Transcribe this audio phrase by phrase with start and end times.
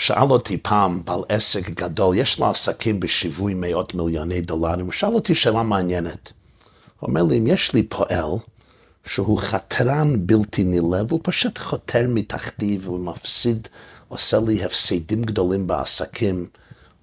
[0.00, 5.14] שאל אותי פעם בעל עסק גדול, יש לו עסקים בשיווי מאות מיליוני דולרים, הוא שאל
[5.14, 6.32] אותי שאלה מעניינת.
[7.00, 8.30] הוא אומר לי, אם יש לי פועל
[9.04, 13.68] שהוא חתרן בלתי נלאה, והוא פשוט חותר מתחתי והוא מפסיד,
[14.08, 16.46] עושה לי הפסדים גדולים בעסקים,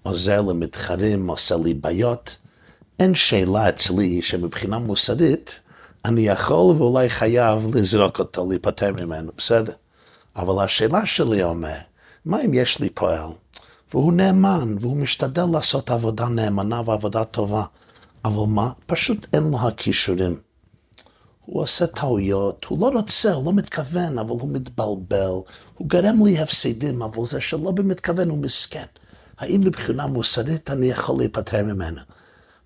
[0.03, 2.35] עוזר למתחרים, עושה לי בעיות,
[2.99, 5.59] אין שאלה אצלי שמבחינה מוסרית,
[6.05, 9.73] אני יכול ואולי חייב לזרוק אותו, להיפטר ממנו, בסדר.
[10.35, 11.77] אבל השאלה שלי אומר,
[12.27, 13.29] מה אם יש לי פועל,
[13.91, 17.63] והוא נאמן, והוא משתדל לעשות עבודה נאמנה ועבודה טובה,
[18.25, 18.71] אבל מה?
[18.85, 20.39] פשוט אין לו הכישורים.
[21.45, 25.31] הוא עושה טעויות, הוא לא רוצה, הוא לא מתכוון, אבל הוא מתבלבל.
[25.73, 28.85] הוא גרם לי הפסדים, אבל זה שלא במתכוון הוא מסכן.
[29.37, 32.01] האם מבחינה מוסרית אני יכול להיפטר ממנו?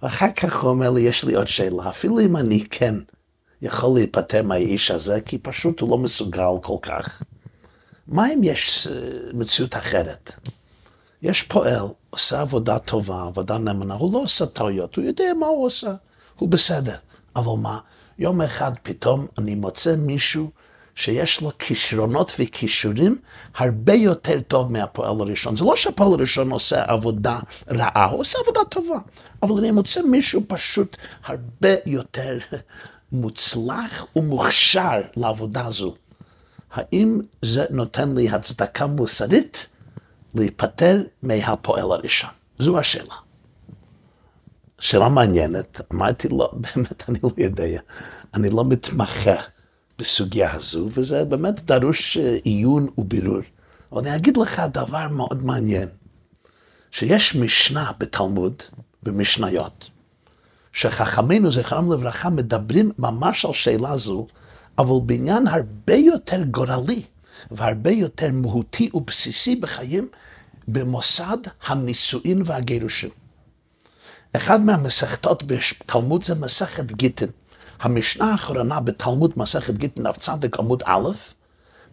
[0.02, 2.96] ואחר כך הוא אומר לי, יש לי עוד שאלה, אפילו אם אני כן
[3.62, 7.22] יכול להיפטר מהאיש הזה, כי פשוט הוא לא מסוגל כל כך.
[8.08, 8.94] מה אם יש אה,
[9.34, 10.32] מציאות אחרת?
[11.22, 15.66] יש פועל, עושה עבודה טובה, עבודה נאמנה, הוא לא עושה טעויות, הוא יודע מה הוא
[15.66, 15.94] עושה,
[16.36, 16.96] הוא בסדר.
[17.36, 17.80] אבל מה,
[18.20, 20.52] יום אחד פתאום אני מוצא מישהו
[20.96, 23.18] שיש לו כישרונות וכישורים
[23.56, 25.56] הרבה יותר טוב מהפועל הראשון.
[25.56, 28.98] זה לא שהפועל הראשון עושה עבודה רעה, הוא עושה עבודה טובה.
[29.44, 32.38] אבל אני מוצא מישהו פשוט הרבה יותר
[33.12, 35.96] מוצלח ומוכשר לעבודה הזו.
[36.72, 39.68] האם זה נותן לי הצדקה מוסרית
[40.36, 42.30] להיפטר מהפועל הראשון?
[42.60, 43.16] זו השאלה.
[44.80, 47.66] שאלה מעניינת, אמרתי לו, לא, באמת אני לא יודע,
[48.34, 49.36] אני לא מתמחה
[50.00, 53.42] בסוגיה הזו, וזה באמת דרוש אה, עיון ובירור.
[53.92, 55.88] אבל אני אגיד לך דבר מאוד מעניין,
[56.92, 58.64] שיש משנה בתלמוד,
[59.04, 59.90] במשניות,
[60.74, 64.28] שחכמינו, זכרם לברכה, מדברים ממש על שאלה זו,
[64.82, 67.04] אבל בעניין הרבה יותר גורלי
[67.52, 70.08] והרבה יותר מהותי ובסיסי בחיים,
[70.68, 73.10] במוסד הנישואין והגירושין.
[74.36, 77.30] אחד מהמסכתות בתלמוד זה מסכת גיטין.
[77.80, 80.30] המשנה האחרונה בתלמוד מסכת גיטין, דף
[80.60, 81.10] עמוד א',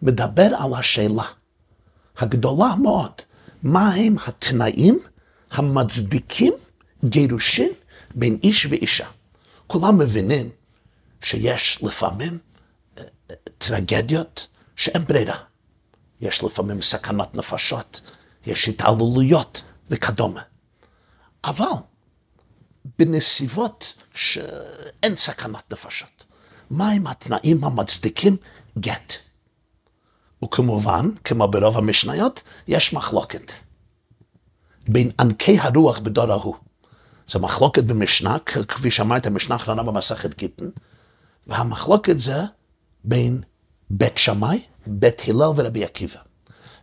[0.01, 1.23] מדבר על השאלה
[2.17, 3.11] הגדולה מאוד,
[3.63, 4.99] מה הם התנאים
[5.51, 6.53] המצדיקים
[7.05, 7.69] גירושין
[8.15, 9.07] בין איש ואישה.
[9.67, 10.49] כולם מבינים
[11.21, 12.37] שיש לפעמים
[13.57, 15.37] טרגדיות שאין ברירה.
[16.21, 18.01] יש לפעמים סכנת נפשות,
[18.45, 20.41] יש התעללויות וכדומה.
[21.43, 21.65] אבל
[22.99, 26.25] בנסיבות שאין סכנת נפשות.
[26.71, 28.37] מהם התנאים המצדיקים
[28.79, 29.13] גט?
[30.45, 33.51] וכמובן, כמו ברוב המשניות, יש מחלוקת
[34.87, 36.55] בין ענקי הרוח בדור ההוא.
[37.27, 40.71] זו מחלוקת במשנה, כפי שאמרת, המשנה האחרונה במסכת גיטין,
[41.47, 42.41] והמחלוקת זה
[43.03, 43.41] בין
[43.89, 46.19] בית שמאי, בית הלל ורבי עקיבא.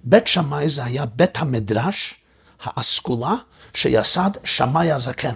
[0.05, 2.15] בית שמאי זה היה בית המדרש
[2.63, 3.35] האסכולה
[3.75, 5.35] שיסד שמאי הזקן.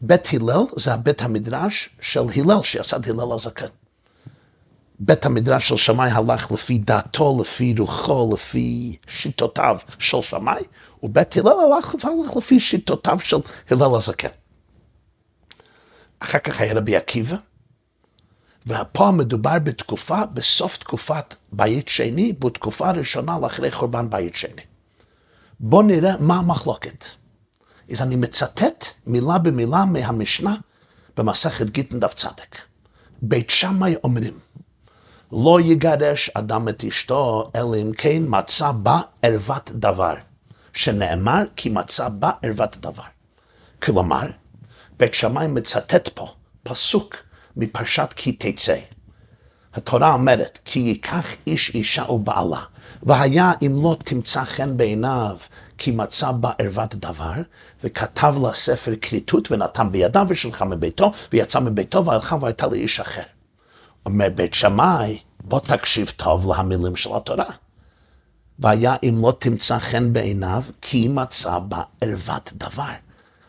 [0.00, 3.66] בית הלל זה הבית המדרש של הלל, שיסד הלל הזקן.
[4.98, 10.62] בית המדרש של שמאי הלך לפי דעתו, לפי רוחו, לפי שיטותיו של שמאי,
[11.02, 13.36] ובית הלל הלך, הלך לפי שיטותיו של
[13.70, 14.28] הלל הזקן.
[16.18, 17.36] אחר כך היה רבי עקיבא,
[18.66, 24.62] ופה מדובר בתקופה, בסוף תקופת בית שני, בתקופה הראשונה לאחרי חורבן בית שני.
[25.60, 27.04] בואו נראה מה המחלוקת.
[27.90, 30.56] אז אני מצטט מילה במילה מהמשנה
[31.16, 32.56] במסכת גיטין דף צדק.
[33.22, 34.38] בית שמאי אומרים,
[35.32, 40.14] לא יגרש אדם את אשתו, אלא אם כן מצא בה ערוות דבר,
[40.72, 43.04] שנאמר כי מצא בה ערוות דבר.
[43.82, 44.22] כלומר,
[44.98, 47.16] בית שמאי מצטט פה פסוק
[47.56, 48.76] מפרשת כי תצא.
[49.74, 52.62] התורה אומרת, כי ייקח איש אישה ובעלה,
[53.02, 55.38] והיה אם לא תמצא חן בעיניו,
[55.78, 57.32] כי מצא בה ערוות דבר,
[57.84, 63.22] וכתב לה ספר כריתות ונתן בידיו ושלחה מביתו, ויצא מביתו והלכה והייתה לאיש אחר.
[64.06, 67.50] אומר בית שמאי, בוא תקשיב טוב למילים של התורה.
[68.58, 72.92] והיה אם לא תמצא חן בעיניו, כי מצא בה ערוות דבר.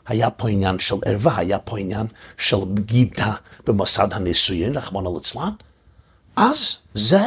[0.07, 2.07] היה פה עניין של ערווה, היה פה עניין
[2.38, 5.51] של בגידה במוסד הנישואין, רחמנא ליצלן.
[6.36, 7.21] אז זה,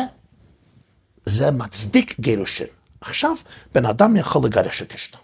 [1.27, 2.67] זה מצדיק גירושין.
[3.01, 3.37] עכשיו,
[3.75, 5.19] בן אדם יכול לגרש את אשתו.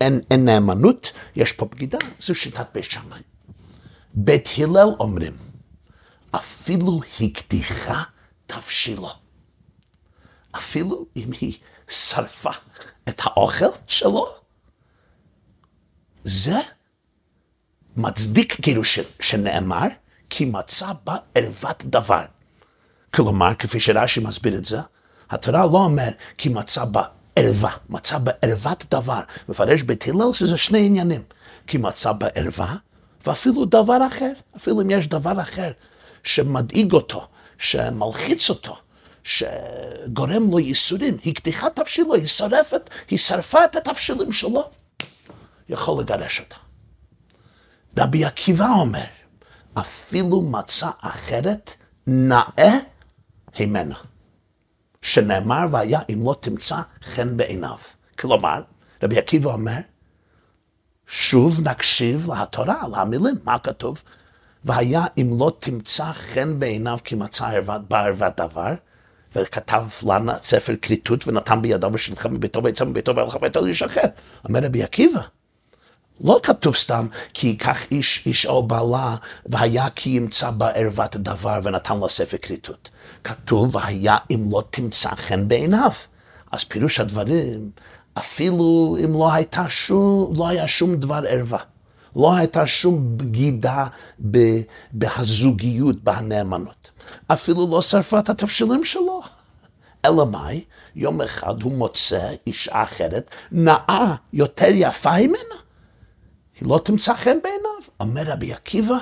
[0.00, 3.20] אין, אין נאמנות, יש פה בגידה, זו שיטת בית שמאי.
[4.14, 5.36] בית הלל אומרים,
[6.30, 8.02] אפילו הקדיחה
[8.46, 9.08] תבשילו.
[10.56, 11.58] אפילו אם היא
[11.88, 12.50] שרפה
[13.08, 14.26] את האוכל שלו,
[16.26, 16.60] זה
[17.96, 19.86] מצדיק גירושין, שנאמר,
[20.30, 22.24] כי מצא בה ערוות דבר.
[23.14, 24.78] כלומר, כפי שרש"י מסביר את זה,
[25.30, 26.08] התורה לא אומר
[26.38, 27.02] כי מצא בה
[27.36, 29.20] ערווה, מצא בערוות דבר.
[29.48, 31.22] מפרש בית הלל שזה שני עניינים.
[31.66, 32.76] כי מצא בערווה,
[33.26, 35.72] ואפילו דבר אחר, אפילו אם יש דבר אחר
[36.24, 37.26] שמדאיג אותו,
[37.58, 38.76] שמלחיץ אותו,
[39.24, 44.70] שגורם לו ייסורים, היא קדיחת תבשילו, היא שרפת, היא שרפה את התבשילים שלו,
[45.68, 46.56] יכול לגרש אותה.
[47.98, 49.04] רבי עקיבא אומר,
[49.74, 51.72] אפילו מצא אחרת
[52.06, 52.72] נאה
[53.54, 53.96] הימנה.
[55.02, 57.78] שנאמר והיה אם לא תמצא חן בעיניו.
[58.18, 58.62] כלומר,
[59.02, 59.78] רבי עקיבא אומר,
[61.06, 64.02] שוב נקשיב לתורה, למילים, מה כתוב?
[64.64, 68.74] והיה אם לא תמצא חן בעיניו כי מצא בערוות דבר,
[69.36, 74.04] וכתב לנו ספר כריתות ונתן בידיו ושלחה מביתו ויצא מביתו והלכה ביתו לאיש אחר.
[74.48, 75.20] אומר רבי עקיבא,
[76.20, 79.16] לא כתוב סתם כי ייקח איש איש או בעלה
[79.46, 82.90] והיה כי ימצא בערוות דבר ונתן לו ספר כריתות.
[83.24, 85.90] כתוב והיה אם לא תמצא חן בעיניו.
[86.52, 87.70] אז פירוש הדברים,
[88.18, 91.58] אפילו אם לא הייתה שום, לא היה שום דבר ערווה.
[92.16, 93.86] לא הייתה שום בגידה
[94.92, 96.90] בהזוגיות, בהנאמנות.
[97.26, 99.22] אפילו לא שרפה את התבשילים שלו.
[100.04, 100.64] אלא מאי?
[100.96, 105.65] יום אחד הוא מוצא אישה אחרת, נאה יותר יפה ממנה.
[106.60, 107.70] היא לא תמצא חן בעיניו.
[108.00, 108.98] אומר רבי עקיבא,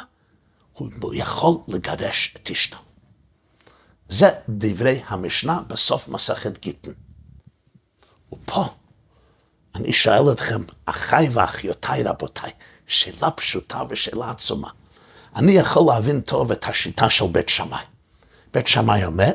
[0.73, 2.77] הוא יכול לגרש את אשתו.
[4.09, 6.93] זה דברי המשנה בסוף מסכת גיטין.
[8.33, 8.65] ופה
[9.75, 12.51] אני שואל אתכם, אחיי ואחיותיי רבותיי,
[12.87, 14.71] שאלה פשוטה ושאלה עצומה.
[15.37, 17.85] אני יכול להבין טוב את השיטה של בית שמאי.
[18.55, 19.33] בית שמאי אומר,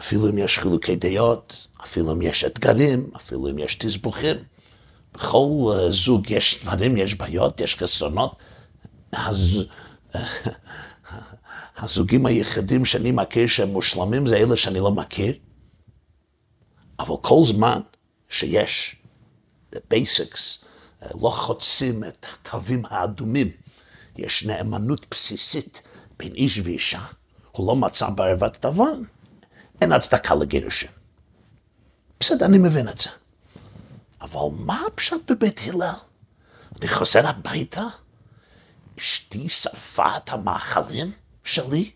[0.00, 4.36] אפילו אם יש חילוקי דעות, אפילו אם יש אתגרים, אפילו אם יש תסבוכים,
[5.14, 8.36] בכל uh, זוג יש דברים, יש בעיות, יש חסרונות.
[9.12, 9.64] הז...
[11.78, 15.34] הזוגים היחידים שאני מכיר שהם מושלמים זה אלה שאני לא מכיר.
[16.98, 17.80] אבל כל זמן
[18.28, 18.96] שיש
[19.74, 20.64] the basics,
[21.02, 23.50] אה, לא חוצים את הקווים האדומים,
[24.16, 25.82] יש נאמנות בסיסית
[26.18, 27.04] בין איש ואישה,
[27.50, 28.92] הוא לא מצא בערוות דבר,
[29.80, 30.90] אין הצדקה לגירושים.
[32.20, 33.10] בסדר, אני מבין את זה.
[34.22, 35.94] אבל מה הפשט בבית הלל?
[36.80, 37.82] אני חוזר הביתה,
[38.98, 41.12] אשתי שרפה את המאכלים
[41.44, 41.90] שלי,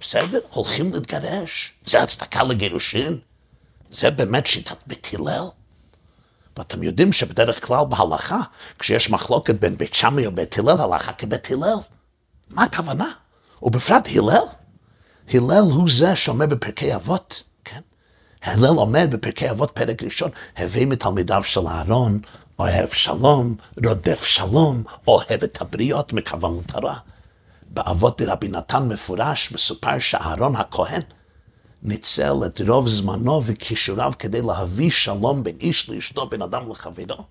[0.00, 3.18] בסדר, הולכים להתגרש, זה הצדקה לגירושין?
[3.90, 5.46] זה באמת שיטת בית הלל?
[6.56, 8.40] ואתם יודעים שבדרך כלל בהלכה,
[8.78, 11.76] כשיש מחלוקת בין בית שמאי ובית הלל, הלכה כבית הלל.
[12.50, 13.12] מה הכוונה?
[13.62, 14.46] ובפרט הלל.
[15.28, 17.42] הלל הוא זה שאומר בפרקי אבות?
[18.42, 22.20] הלל אומר בפרקי אבות, פרק ראשון, הווי מתלמידיו של אהרון,
[22.58, 23.54] אוהב שלום,
[23.86, 26.98] רודף שלום, אוהב את הבריות, מכוון מטרה.
[27.70, 31.00] באבות דרבי נתן מפורש, מסופר שאהרון הכהן,
[31.82, 37.24] ניצל את רוב זמנו וכישוריו כדי להביא שלום בין איש לאשתו, בין אדם לחברו.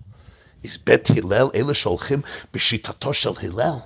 [0.64, 2.20] אז בית הלל, אלה שהולכים
[2.54, 3.76] בשיטתו של הלל,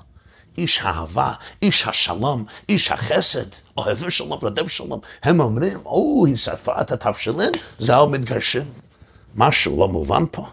[0.58, 1.32] איש האהבה,
[1.62, 7.50] איש השלום, איש החסד, אוהב שלום, רודף שלום, הם אומרים, או, היא שרפה את התבשילין,
[7.78, 8.64] זהו מתגרשים.
[9.36, 10.46] משהו לא מובן פה.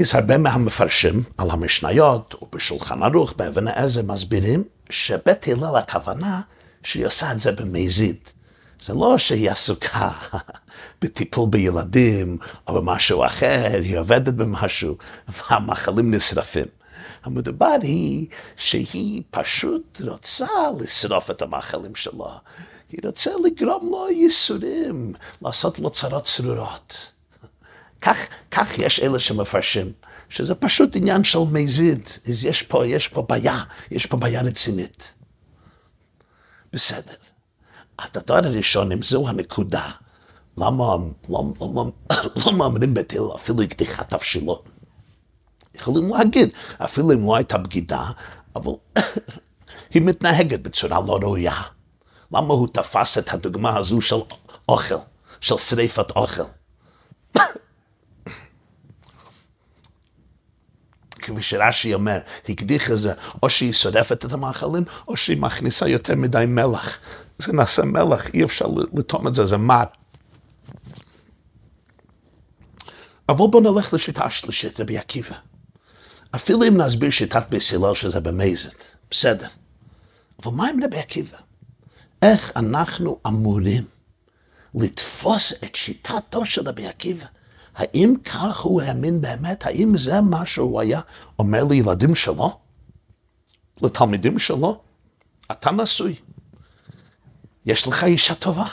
[0.00, 6.40] אז הרבה מהמפרשים על המשניות ובשולחן ערוך באבן העזר מסבירים שבית הלל הכוונה
[6.82, 8.16] שהיא עושה את זה במזיד.
[8.82, 10.10] זה לא שהיא עסוקה
[11.02, 14.96] בטיפול בילדים או במשהו אחר, היא עובדת במשהו
[15.28, 16.66] והמאכלים נשרפים.
[17.22, 20.46] המדובר היא שהיא פשוט רוצה
[20.80, 22.30] לשרוף את המאכלים שלו.
[22.88, 27.10] היא רוצה לגרום לו ייסורים, לעשות לו צרות צרורות.
[28.00, 28.18] כך,
[28.50, 29.92] כך יש אלה שמפרשים,
[30.28, 32.08] שזה פשוט עניין של מזיד.
[32.28, 35.12] אז יש פה, יש פה בעיה, יש פה בעיה רצינית.
[36.72, 37.14] בסדר.
[37.98, 39.90] הדבר הראשון, אם זו הנקודה,
[40.58, 40.96] למה,
[41.28, 41.90] למה, למה,
[42.46, 44.62] למה אומרים בתל אפילו הקדיחה תבשילו?
[45.74, 46.48] יכולים להגיד,
[46.78, 48.04] אפילו אם לא הייתה בגידה,
[48.56, 48.72] אבל
[49.94, 51.62] היא מתנהגת בצורה לא ראויה.
[52.32, 54.16] למה הוא תפס את הדוגמה הזו של
[54.68, 54.94] אוכל,
[55.40, 56.42] של שריפת אוכל?
[61.22, 63.12] כפי שרש"י אומר, הקדיחה זה
[63.42, 66.98] או שהיא שורפת את המאכלים, או שהיא מכניסה יותר מדי מלח.
[67.38, 69.84] זה נעשה מלח, אי אפשר לטום את זה, זה מר.
[73.28, 75.49] אבל בואו נלך לשיטה השלישית, רבי עקיבא.
[76.34, 79.48] אפילו אם נסביר שיטת בית הלל שזה במזת, בסדר.
[80.42, 81.38] אבל מה עם רבי עקיבא?
[82.22, 83.84] איך אנחנו אמורים
[84.74, 87.26] לתפוס את שיטתו של רבי עקיבא?
[87.74, 89.66] האם כך הוא האמין באמת?
[89.66, 91.00] האם זה מה שהוא היה
[91.38, 92.58] אומר לילדים שלו?
[93.82, 94.82] לתלמידים שלו?
[95.52, 96.14] אתה נשוי.
[97.66, 98.66] יש לך אישה טובה.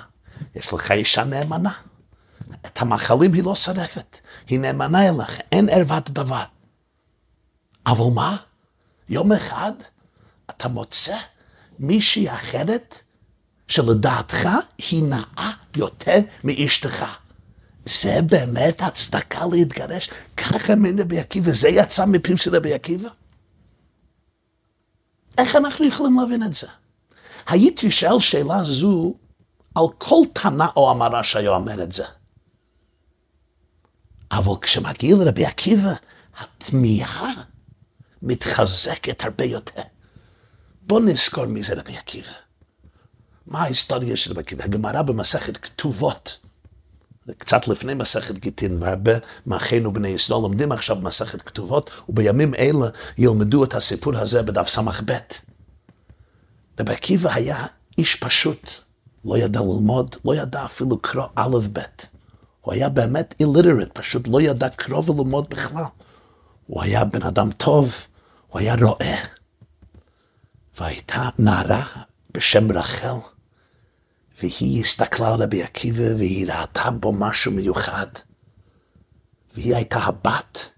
[0.55, 1.71] יש לך אישה נאמנה.
[2.65, 6.43] את המאכלים היא לא שרפת, היא נאמנה אליך, אין ערוות דבר.
[7.88, 8.38] אבל מה?
[9.10, 9.72] יום אחד
[10.50, 11.17] אתה מוצא
[11.79, 13.01] מישהי אחרת
[13.67, 14.50] שלדעתך
[14.89, 17.06] היא נאה יותר מאשתך.
[17.86, 20.10] זה באמת הצדקה להתגרש?
[20.38, 23.10] ככה מרבי עקיבא, זה יצא מפיו של רבי עקיבא?
[25.38, 26.67] איך אנחנו יכולים להבין את זה?
[27.48, 29.13] הייתי שואל שאלה זו
[29.75, 32.03] על כל טענה או אמרה שהיה אומר את זה.
[34.32, 35.94] אבל כשמגיע לרבי עקיבא,
[36.39, 37.34] התמיהה
[38.21, 39.81] מתחזקת הרבה יותר.
[40.81, 42.31] בואו נזכור מי זה רבי עקיבא.
[43.47, 44.63] מה ההיסטוריה של רבי עקיבא?
[44.63, 46.38] הגמרא במסכת כתובות,
[47.38, 49.12] קצת לפני מסכת גיטין, והרבה
[49.45, 55.12] מאחינו בני ישראל לומדים עכשיו מסכת כתובות, ובימים אלה ילמדו את הסיפור הזה בדף ס"ב.
[56.79, 57.65] רבי עקיבא היה
[57.97, 58.71] איש פשוט,
[59.25, 61.79] לא ידע ללמוד, לא ידע אפילו קרוא א' ב'.
[62.62, 65.83] הוא היה באמת אילליטרט, פשוט לא ידע קרוא וללמוד בכלל.
[66.67, 68.07] הוא היה בן אדם טוב,
[68.47, 69.17] הוא היה רועה.
[70.75, 71.86] והייתה נערה
[72.31, 73.15] בשם רחל,
[74.41, 78.07] והיא הסתכלה על רבי עקיבא והיא ראתה בו משהו מיוחד.
[79.53, 80.71] והיא הייתה הבת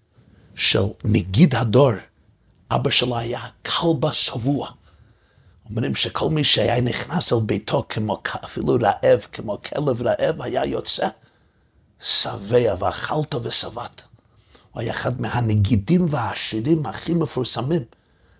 [0.55, 1.91] של נגיד הדור.
[2.71, 4.71] אבא שלה היה כלבה שבוע.
[5.69, 11.07] אומרים שכל מי שהיה נכנס אל ביתו כמו אפילו רעב, כמו כלב רעב, היה יוצא
[11.99, 14.08] שבע ואכלת ושבעת.
[14.79, 17.81] הוא היה אחד מהנגידים והעשירים הכי מפורסמים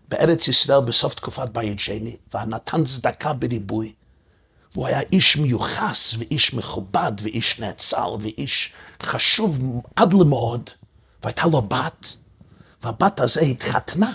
[0.09, 3.93] בארץ ישראל בסוף תקופת בית שני, ונתן צדקה בריבוי.
[4.73, 9.59] והוא היה איש מיוחס ואיש מכובד ואיש נאצל ואיש חשוב
[9.95, 10.69] עד למאוד,
[11.23, 12.15] והייתה לו בת,
[12.81, 14.13] והבת הזו התחתנה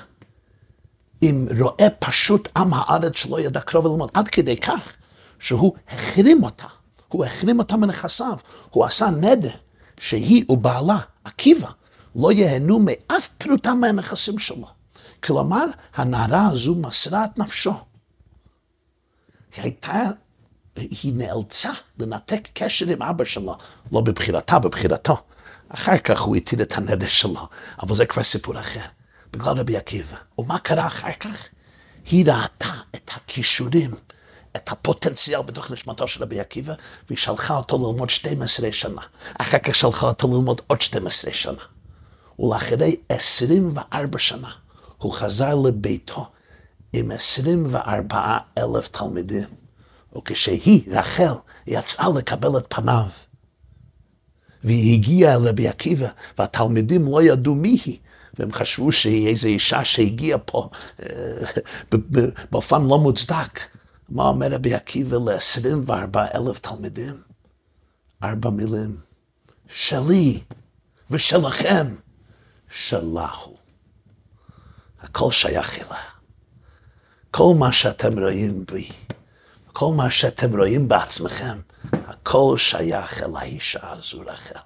[1.21, 4.95] עם רועה פשוט עם הארץ שלא ידע קרוב ללמוד, עד כדי כך
[5.38, 6.66] שהוא החרים אותה,
[7.09, 8.38] הוא החרים אותה מנכסיו,
[8.71, 9.54] הוא עשה נדר
[10.00, 11.69] שהיא ובעלה, עקיבא,
[12.16, 14.66] לא ייהנו מאף פרוטה מהנכסים שלו.
[15.23, 17.73] כלומר, הנערה הזו מסרה את נפשו.
[19.56, 20.02] היא הייתה,
[20.76, 23.52] היא נאלצה לנתק קשר עם אבא שלה,
[23.92, 25.16] לא בבחירתה, בבחירתו.
[25.68, 27.49] אחר כך הוא הטיל את הנדר שלו,
[27.83, 28.80] אבל זה כבר סיפור אחר.
[29.33, 30.16] בגלל רבי עקיבא.
[30.38, 31.49] ומה קרה אחר כך?
[32.06, 33.90] היא ראתה את הכישורים,
[34.56, 36.75] את הפוטנציאל בתוך נשמתו של רבי עקיבא,
[37.06, 39.02] והיא שלחה אותו ללמוד 12 שנה.
[39.40, 41.74] אחר כך שלחה אותו ללמוד עוד 12 שנה.
[42.38, 44.50] ולאחרי 24 שנה
[44.97, 46.26] הוא חזר לביתו
[46.93, 49.49] עם 24 אלף תלמידים.
[50.17, 51.35] וכשהיא, רחל,
[51.67, 53.07] יצאה לקבל את פניו,
[54.64, 57.99] והיא הגיעה אל רבי עקיבא, והתלמידים לא ידעו מי היא,
[58.38, 60.69] והם חשבו שהיא איזו אישה שהגיעה פה
[61.03, 61.09] אה,
[62.50, 63.61] באופן לא מוצדק.
[64.09, 67.23] מה אומר רבי עקיבא ל-24 אלף תלמידים?
[68.23, 68.97] ארבע מילים,
[69.69, 70.41] שלי
[71.11, 71.95] ושלכם,
[72.75, 73.57] שלהו.
[75.00, 76.02] הכל שייך אליה.
[77.31, 78.88] כל מה שאתם רואים בי,
[79.73, 81.61] כל מה שאתם רואים בעצמכם,
[81.93, 84.59] הכל שייך אל האישה הזו רחל.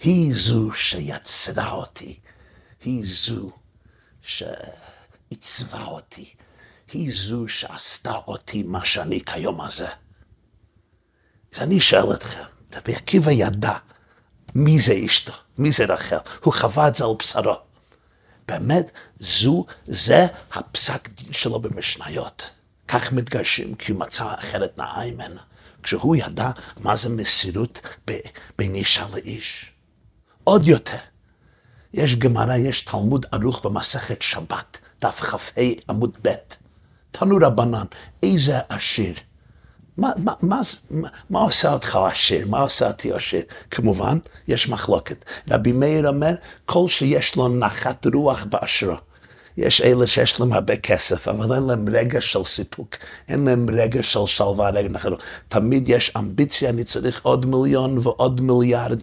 [0.00, 2.20] היא זו שיצרה אותי,
[2.80, 3.50] היא זו
[4.22, 6.34] שעיצבה אותי,
[6.92, 9.88] היא זו שעשתה אותי מה שאני כיום הזה.
[11.54, 13.78] אז אני שואל אתכם, רבי עקיבא ידע
[14.54, 17.54] מי זה אשתו, מי זה רחל, הוא חווה את זה על בשרו.
[18.48, 22.50] באמת, זו, זה הפסק דין שלו במשניות.
[22.88, 25.40] כך מתגרשים, כי הוא מצא אחרת נאה ממנה.
[25.82, 27.80] כשהוא ידע מה זה מסירות
[28.58, 29.72] בין אישה לאיש.
[30.44, 30.98] עוד יותר,
[31.94, 36.28] יש גמרא, יש תלמוד ערוך במסכת שבת, דף כ"ה עמוד ב',
[37.10, 37.84] תנו רבנן,
[38.22, 39.14] איזה עשיר.
[39.98, 40.60] מה, מה, מה,
[41.30, 42.48] מה, עושה אותך עשיר?
[42.48, 43.42] מה עושה אותי עשיר?
[43.70, 45.24] כמובן, יש מחלוקת.
[45.50, 46.34] רבי מאיר אומר,
[46.66, 48.96] כל שיש לו נחת רוח באשרו.
[49.56, 52.96] יש אלה שיש להם הרבה כסף, אבל אין להם רגע של סיפוק,
[53.28, 55.20] אין להם רגע של שלווה, רגע נחת רוח.
[55.48, 59.00] תמיד יש אמביציה, אני צריך עוד מיליון ועוד מיליארד.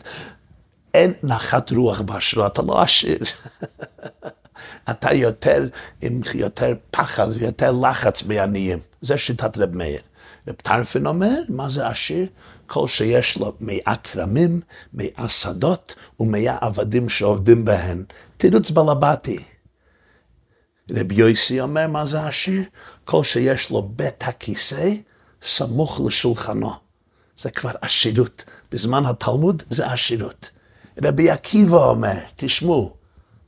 [0.93, 3.19] אין נחת רוח באשרו, אתה לא עשיר.
[4.89, 5.67] אתה יותר
[6.01, 8.79] עם יותר פחד ויותר לחץ מעניים.
[9.01, 9.99] זה שיטת רב מאיר.
[10.47, 12.27] רב טרפין אומר, מה זה עשיר?
[12.67, 14.61] כל שיש לו מאה כרמים,
[14.93, 18.03] מאה שדות ומאה עבדים שעובדים בהן.
[18.37, 19.43] תירוץ בלבתי.
[20.91, 22.63] רב יויסי אומר, מה זה עשיר?
[23.05, 24.89] כל שיש לו בית הכיסא
[25.41, 26.71] סמוך לשולחנו.
[27.37, 28.45] זה כבר עשירות.
[28.71, 30.49] בזמן התלמוד זה עשירות.
[31.03, 32.93] רבי עקיבא אומר, תשמעו,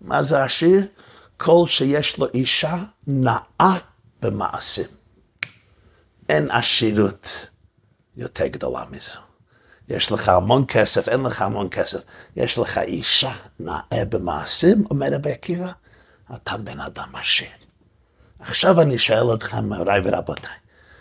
[0.02, 0.88] מה זה עשיר?
[1.38, 3.78] כל שיש לו אישה נאה
[4.22, 4.86] במעשים.
[6.29, 7.48] אין עשירות
[8.17, 9.12] יותר גדולה מזה.
[9.89, 12.00] יש לך המון כסף, אין לך המון כסף.
[12.36, 15.72] יש לך אישה נאה במעשים, אומר רבי עקיבא,
[16.36, 17.48] אתה בן אדם עשיר.
[18.39, 20.51] עכשיו אני שואל אתכם, מוריי ורבותיי,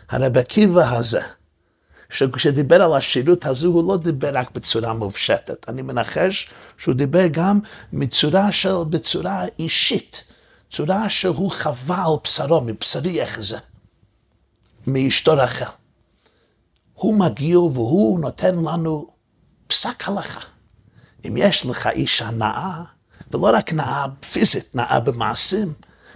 [0.09, 1.21] הרבי עקיבא הזה,
[2.11, 5.69] שכשדיבר על השירות הזו, הוא לא דיבר רק בצורה מופשטת.
[5.69, 7.61] אני מנחש שהוא דיבר גם
[7.93, 10.25] מצורה של, בצורה אישית,
[10.71, 13.59] צורה שהוא חווה על בשרו, מבשרי איך זה,
[14.87, 15.71] מאשתו רחל.
[16.95, 19.11] הוא מגיע והוא נותן לנו
[19.67, 20.41] פסק הלכה.
[21.29, 22.83] אם יש לך אישה נאה,
[23.31, 25.73] ולא רק נאה פיזית, נאה במעשים,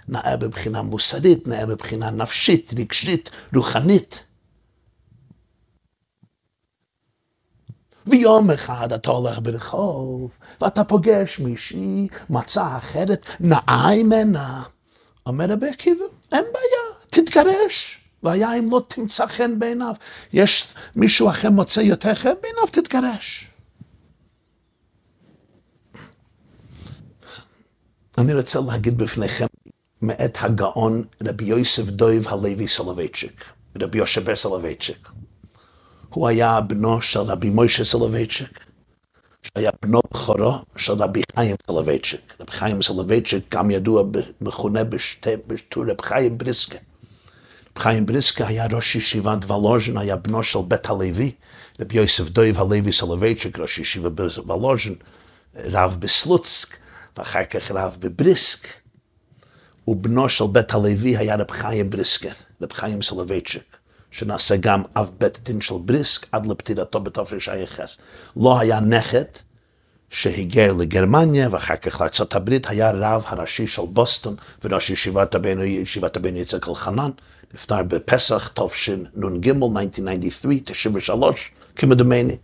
[0.08, 4.24] נאה מבחינה מוסרית, נאה מבחינה נפשית, רגשית, רוחנית.
[8.06, 14.62] ויום אחד אתה הולך ברחוב, ואתה פוגש מישהי, מצא אחרת, נאה ממנה.
[15.26, 17.97] אומר רבי עקיבא, אין בעיה, תתגרש.
[18.22, 19.94] והיה אם לא תמצא חן בעיניו.
[20.32, 23.46] יש מישהו אחר מוצא יותר חן בעיניו, תתגרש.
[28.18, 29.46] אני רוצה להגיד בפניכם
[30.02, 33.44] מאת הגאון רבי יוסף דוב הלוי סולובייצ'יק,
[33.82, 35.08] רבי יושע בער סולובייצ'יק.
[36.08, 38.64] הוא היה בנו של רבי מוישה סולובייצ'יק,
[39.42, 42.20] שהיה בנו בכורו של רבי חיים סולובייצ'יק.
[42.40, 44.02] רבי חיים סולובייצ'יק גם ידוע,
[44.40, 44.84] מכונה
[45.46, 46.78] בשטור רבי חיים בריסקר.
[47.78, 51.32] חיים בריסקר היה ראש ישיבת וולוז'ין, היה בנו של בית הלוי,
[51.80, 54.94] רבי יוסף דויב הלוי סולובייצ'יק, ראש ישיבה בוולוז'ין,
[55.56, 56.76] רב בסלוצק,
[57.16, 58.68] ואחר כך רב בבריסק.
[59.88, 62.32] ובנו של בית הלוי היה רב חיים בריסקר,
[62.62, 63.76] רב חיים סולובייצ'יק.
[64.10, 67.80] שנעשה גם אב בית דין של בריסק עד לפטירתו בתרע"ח.
[68.36, 69.24] לו היה נכד
[70.10, 75.34] שהיגר לגרמניה ואחר כך לארצות הברית, היה רב הראשי של בוסטון וראש ישיבת
[76.16, 77.10] הבן יצחק אלחנן,
[77.54, 82.36] נפטר בפסח תשנ"ג, 1993, 93, כמדומני.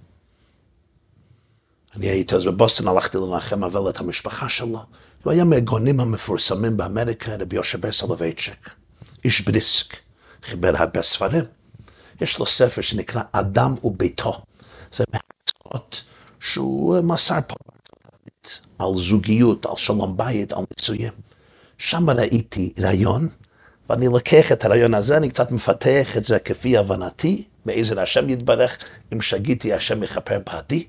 [1.96, 4.82] אני הייתי אז בבוסטון, הלכתי לנחם אבל את המשפחה שלו.
[5.22, 8.70] הוא היה מהגאונים המפורסמים באמריקה, רבי יושב סולובייצ'ק,
[9.24, 9.96] איש בריסק.
[10.44, 11.44] חיבר הרבה ספרים.
[12.20, 14.42] יש לו ספר שנקרא אדם וביתו.
[14.92, 16.02] זה מהצעות
[16.40, 17.54] שהוא מסר פה
[18.78, 21.12] על זוגיות, על שלום בית, על מצויים.
[21.78, 23.28] שם ראיתי רעיון,
[23.90, 28.78] ואני לוקח את הרעיון הזה, אני קצת מפתח את זה כפי הבנתי, בעזר השם יתברך,
[29.12, 30.86] אם שגיתי השם יכפר בעדי,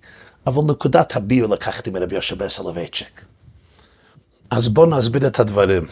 [0.47, 3.21] אבל נקודת הביור לקחתי מרבי יושב סולובייצ'יק.
[4.49, 5.85] אז בואו נסביר את הדברים,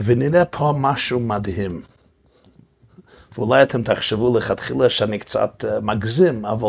[0.00, 1.82] ונראה פה משהו מדהים.
[3.38, 6.68] ואולי אתם תחשבו לכתחילה שאני קצת אה, מגזים, אבל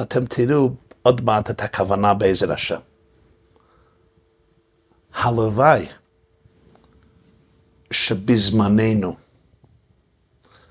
[0.00, 0.70] אתם תראו
[1.02, 2.78] עוד מעט את הכוונה בעזר השם.
[5.14, 5.86] הלוואי
[8.08, 9.16] שבזמננו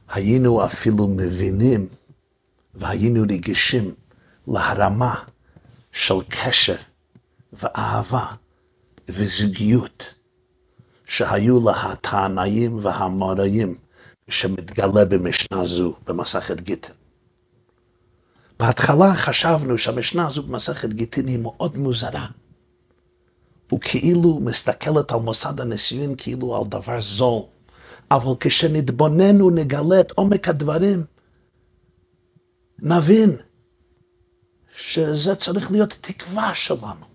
[0.09, 1.87] היינו אפילו מבינים
[2.73, 3.93] והיינו רגישים
[4.47, 5.23] להרמה
[5.91, 6.75] של קשר
[7.53, 8.25] ואהבה
[9.09, 10.13] וזוגיות
[11.05, 13.75] שהיו לה התענאים והאמוראים
[14.29, 16.95] שמתגלה במשנה זו במסכת גיטין.
[18.59, 22.27] בהתחלה חשבנו שהמשנה הזו במסכת גיטין היא מאוד מוזרה.
[23.73, 27.41] וכאילו מסתכלת על מוסד הנישואין כאילו על דבר זול.
[28.11, 31.05] אבל כשנתבונן ונגלה את עומק הדברים,
[32.79, 33.37] נבין
[34.75, 37.05] שזה צריך להיות תקווה שלנו,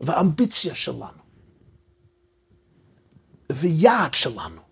[0.00, 1.22] ואמביציה שלנו,
[3.52, 4.68] ויעד שלנו.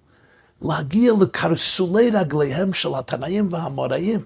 [0.63, 4.21] להגיע לקרסולי רגליהם של התנאים והאמוראים.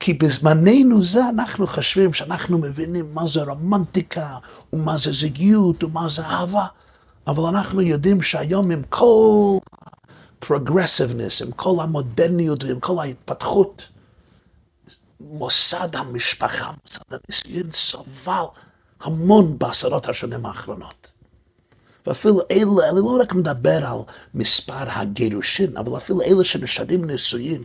[0.00, 4.38] כי בזמננו זה אנחנו חושבים שאנחנו מבינים מה זה רומנטיקה,
[4.72, 6.66] ומה זה זוגיות, ומה זה אהבה,
[7.26, 9.58] אבל אנחנו יודעים שהיום עם כל
[10.38, 13.88] progressiveness, עם כל המודרניות ועם כל ההתפתחות,
[15.20, 18.44] מוסד המשפחה, מוסד הנישואין סבל
[19.00, 21.08] המון בעשרות השנים האחרונות.
[22.06, 23.98] ואפילו אלה, אני לא רק מדבר על
[24.34, 27.64] מספר הגירושין, אבל אפילו אלה שנשארים נשואים,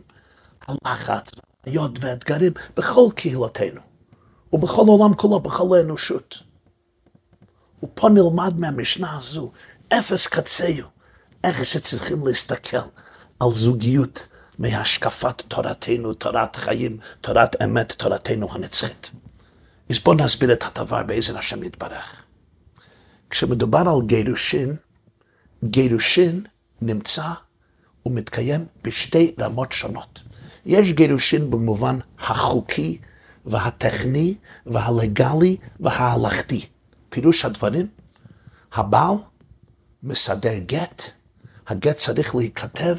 [0.67, 1.31] הלחץ,
[1.65, 3.81] בעיות ואתגרים בכל קהילתנו,
[4.53, 6.37] ובכל העולם כולו, בכל האנושות.
[7.83, 9.51] ופה נלמד מהמשנה הזו,
[9.89, 10.87] אפס קצהו,
[11.43, 12.77] איך שצריכים להסתכל
[13.39, 14.27] על זוגיות
[14.59, 19.11] מהשקפת תורתנו, תורת חיים, תורת אמת, תורתנו הנצחית.
[19.89, 22.25] אז בואו נסביר את הדבר בעזר השם יתברך.
[23.29, 24.75] כשמדובר על גירושין,
[25.63, 26.45] גירושין
[26.81, 27.27] נמצא
[28.05, 30.23] ומתקיים בשתי רמות שונות.
[30.65, 32.97] יש גירושין במובן החוקי
[33.45, 36.65] והטכני והלגלי וההלכתי.
[37.09, 37.87] פירוש הדברים,
[38.73, 39.15] הבעל
[40.03, 41.03] מסדר גט,
[41.67, 42.95] הגט צריך להיכתב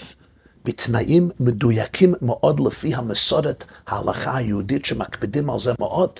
[0.64, 6.10] בתנאים מדויקים מאוד לפי המסורת ההלכה היהודית שמקפידים על זה מאוד.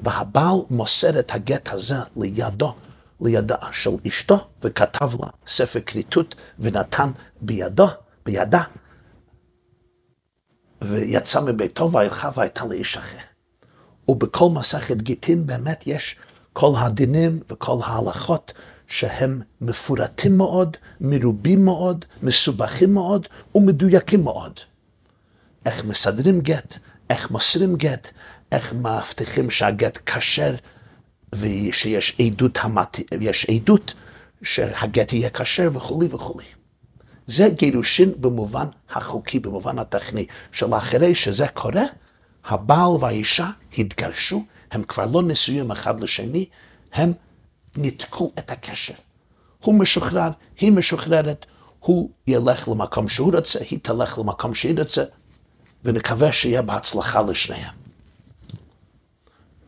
[0.00, 2.74] והבעל מוסר את הגט הזה לידו,
[3.20, 7.88] לידה של אשתו, וכתב לה ספר כריתות ונתן בידו,
[8.26, 8.62] בידה,
[10.82, 13.18] ויצא מביתו והלכה והייתה לאיש אחר.
[14.08, 16.16] ובכל מסכת גיטין באמת יש
[16.52, 18.52] כל הדינים וכל ההלכות
[18.86, 24.60] שהם מפורטים מאוד, מרובים מאוד, מסובכים מאוד ומדויקים מאוד.
[25.66, 26.78] איך מסדרים גט,
[27.10, 28.10] איך מוסרים גט,
[28.52, 30.54] איך מבטיחים שהגט כשר
[31.32, 32.98] ושיש עדות, המת...
[33.48, 33.94] עדות
[34.42, 36.44] שהגט יהיה כשר וכולי וכולי.
[37.26, 41.84] זה גירושין במובן החוקי, במובן הטכני, של אחרי שזה קורה,
[42.44, 46.48] הבעל והאישה התגרשו, הם כבר לא נשואים אחד לשני,
[46.92, 47.12] הם
[47.76, 48.94] ניתקו את הקשר.
[49.64, 50.30] הוא משוחרר,
[50.60, 51.46] היא משוחררת,
[51.80, 55.04] הוא ילך למקום שהוא רוצה, היא תלך למקום שהיא רוצה,
[55.84, 57.74] ונקווה שיהיה בהצלחה לשניהם.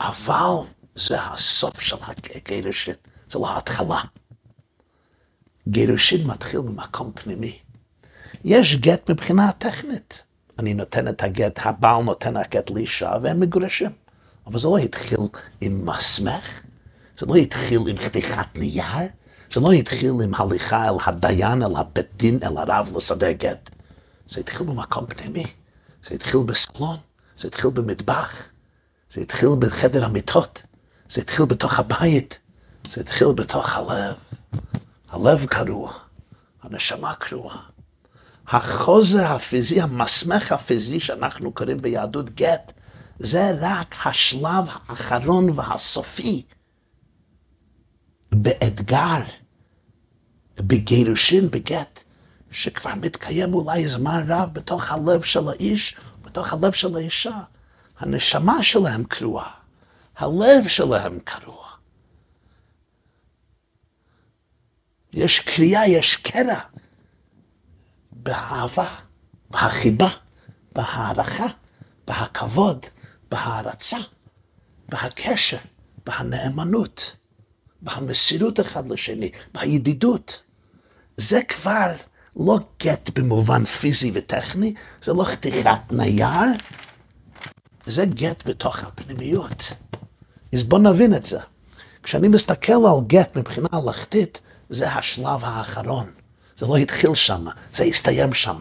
[0.00, 0.54] אבל
[0.94, 1.96] זה הסוף של
[2.34, 2.94] הגירושין,
[3.28, 4.00] זה לא ההתחלה.
[5.68, 7.58] גירושין מתחיל ממקום פנימי.
[8.44, 10.22] יש גט מבחינה טכנית.
[10.58, 13.90] אני נותן את הגט, הבעל נותן הגט לאישה והם מגורשים.
[14.46, 15.18] אבל זה לא התחיל
[15.60, 16.60] עם מסמך,
[17.18, 19.08] זה לא התחיל עם חתיכת נייר,
[19.52, 23.70] זה לא התחיל עם הליכה אל הדיין, אל הבית דין, אל הרב לסדר גט.
[24.28, 25.44] זה התחיל במקום פנימי,
[26.04, 26.96] זה התחיל בסלון,
[27.36, 28.42] זה התחיל במטבח,
[29.10, 30.62] זה התחיל בחדר המיטות,
[31.08, 32.38] זה התחיל בתוך הבית,
[32.90, 34.14] זה התחיל בתוך הלב.
[35.12, 35.92] הלב קרוע,
[36.62, 37.62] הנשמה קרועה.
[38.46, 42.72] החוזה הפיזי, המסמך הפיזי שאנחנו קוראים ביהדות גט,
[43.18, 46.42] זה רק השלב האחרון והסופי
[48.32, 49.22] באתגר,
[50.56, 52.02] בגירושין, בגט,
[52.50, 57.38] שכבר מתקיים אולי זמן רב בתוך הלב של האיש, בתוך הלב של האישה.
[57.98, 59.50] הנשמה שלהם קרועה,
[60.16, 61.61] הלב שלהם קרוע.
[65.12, 66.60] יש קריאה, יש קרע
[68.12, 68.88] באהבה,
[69.50, 70.08] בהחיבה,
[70.74, 71.46] בהערכה,
[72.06, 72.86] בהכבוד,
[73.30, 73.96] בהערצה,
[74.88, 75.56] בהקשר,
[76.06, 77.16] בהנאמנות,
[77.82, 80.42] במסירות אחד לשני, בידידות.
[81.16, 81.92] זה כבר
[82.36, 86.48] לא גט במובן פיזי וטכני, זה לא חתיכת נייר,
[87.86, 89.72] זה גט בתוך הפנימיות.
[90.54, 91.38] אז בואו נבין את זה.
[92.02, 94.40] כשאני מסתכל על גט מבחינה הלכתית,
[94.72, 96.06] זה השלב האחרון.
[96.56, 98.60] זה לא התחיל שם, זה הסתיים שם.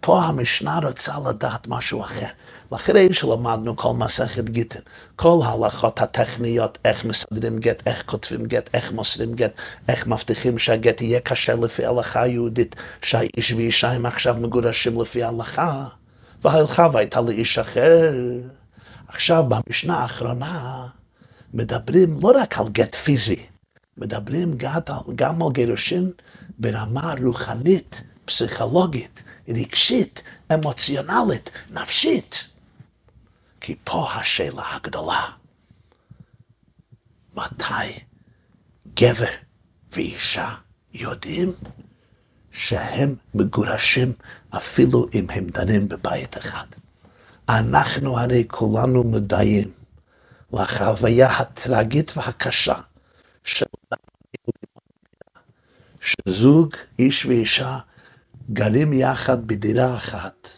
[0.00, 2.26] פה המשנה רוצה לדעת משהו אחר.
[2.72, 4.80] ואחרי שלמדנו כל מסכת גיטין,
[5.16, 9.52] כל ההלכות הטכניות, איך מסדרים גט, איך כותבים גט, איך מוסרים גט,
[9.88, 15.86] איך מבטיחים שהגט יהיה קשה לפי ההלכה היהודית, שהאיש ואישה הם עכשיו מגורשים לפי ההלכה,
[16.42, 18.12] וההלכה והייתה לאיש אחר.
[19.08, 20.86] עכשיו, במשנה האחרונה,
[21.54, 23.46] מדברים לא רק על גט פיזי,
[23.96, 24.58] מדברים
[25.14, 26.12] גם על גירושין
[26.58, 30.22] ברמה רוחנית, פסיכולוגית, רגשית,
[30.54, 32.44] אמוציונלית, נפשית.
[33.60, 35.30] כי פה השאלה הגדולה,
[37.34, 37.98] מתי
[38.94, 39.32] גבר
[39.92, 40.54] ואישה
[40.94, 41.52] יודעים
[42.50, 44.12] שהם מגורשים
[44.50, 46.66] אפילו אם הם דנים בבית אחד.
[47.48, 49.72] אנחנו הרי כולנו מודעים
[50.52, 52.74] לחוויה הטרגית והקשה
[53.44, 53.66] של
[56.02, 57.78] שזוג, איש ואישה,
[58.50, 60.48] גרים יחד בדירה אחת,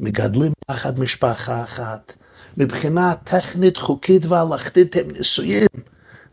[0.00, 2.14] מגדלים יחד משפחה אחת.
[2.56, 5.66] מבחינה טכנית, חוקית והלכתית הם נשואים,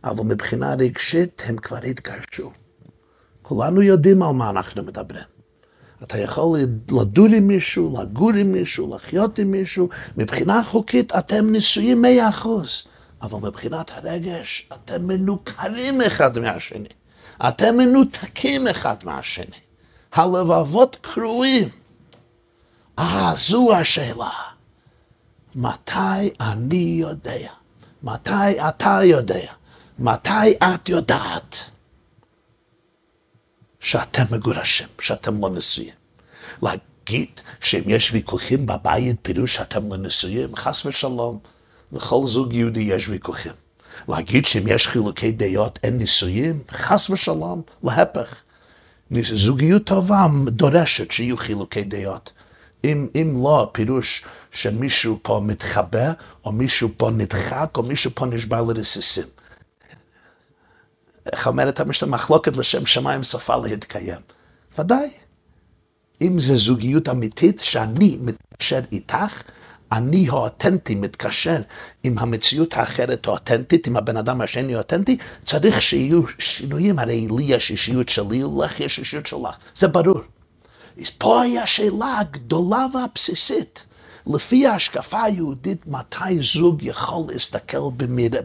[0.04, 2.52] אבל מבחינה רגשית הם כבר התגרשו.
[3.42, 5.24] כולנו יודעים על מה אנחנו מדברים.
[6.04, 6.60] אתה יכול
[6.92, 12.84] לדור עם מישהו, לגור עם מישהו, לחיות עם מישהו, מבחינה חוקית אתם נשואים מאה אחוז,
[13.22, 16.99] אבל מבחינת הרגש אתם מנוכרים אחד מהשני.
[17.48, 19.60] אתם מנותקים אחד מהשני.
[20.14, 21.70] הלבבות קרועים.
[23.00, 24.32] אה, זו השאלה.
[25.56, 27.50] מתי אני יודע?
[28.04, 29.52] מתי אתה יודע?
[30.00, 31.56] מתי את יודעת
[33.80, 35.94] שאתם מגורשים, שאתם לא נשואים?
[36.62, 41.40] להגיד שאם יש ויכוחים בבית, פירוש שאתם לא נשואים, חס ושלום,
[41.92, 43.54] לכל זוג יהודי יש ויכוחים.
[44.08, 48.44] להגיד שאם יש חילוקי דעות אין נישואים, חס ושלום, להפך.
[49.12, 52.32] זוגיות טובה דורשת שיהיו חילוקי דעות.
[52.84, 56.12] אם, אם לא, הפירוש שמישהו פה מתחבא,
[56.46, 59.28] או מישהו פה נדחק, או מישהו פה נשבר לרסיסים.
[61.34, 64.22] איך אומרת המשנה, מחלוקת לשם שמיים סופה להתקיים.
[64.80, 65.10] ודאי.
[66.22, 69.44] אם זה זוגיות אמיתית, שאני מתקשר איתך,
[69.92, 71.62] אני האותנטי מתקשר
[72.04, 77.72] עם המציאות האחרת האותנטית, עם הבן אדם השני האותנטי, צריך שיהיו שינויים, הרי לי יש
[77.72, 80.22] אישיות שלי, לך יש אישיות שלך, זה ברור.
[81.00, 83.86] אז פה היה השאלה הגדולה והבסיסית.
[84.28, 87.82] לפי ההשקפה היהודית, מתי זוג יכול להסתכל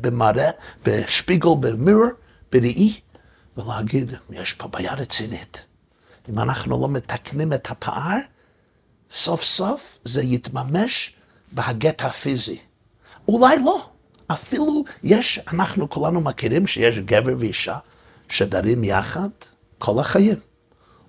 [0.01, 0.51] במראה,
[0.85, 2.11] בשפיגל, במירור,
[2.53, 3.01] בראי,
[3.57, 5.65] ולהגיד, יש פה בעיה רצינית.
[6.29, 8.19] אם אנחנו לא מתקנים את הפער,
[9.11, 11.14] סוף סוף זה יתממש
[11.55, 12.59] בהגט הפיזי.
[13.29, 13.89] אולי לא.
[14.27, 17.79] אפילו יש, אנחנו כולנו מכירים שיש גבר ואישה
[18.29, 19.29] שדרים יחד
[19.79, 20.39] כל החיים.